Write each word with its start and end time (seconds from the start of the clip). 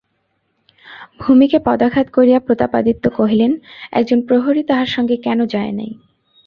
ভূমিতে 1.19 1.57
পদাঘাত 1.65 2.07
করিয়া 2.13 2.39
প্রতাপাদিত্য 2.39 3.03
কহিলেন, 3.09 3.51
একজন 3.91 4.19
প্রহরী 4.27 4.61
তাহার 4.63 4.89
সঙ্গে 4.95 5.15
কেন 5.17 5.39
যায় 5.45 5.73
নাই? 5.73 5.91